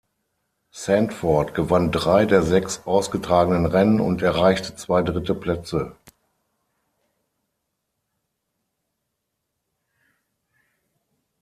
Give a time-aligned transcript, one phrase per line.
[0.71, 5.95] Sandford gewann drei der sechs ausgetragenen Rennen und erreichte zwei dritte Plätze.